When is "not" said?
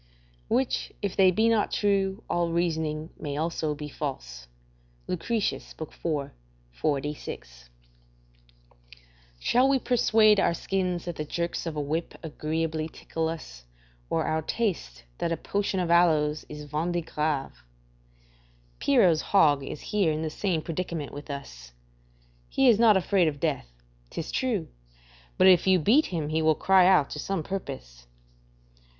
1.47-1.71, 22.79-22.97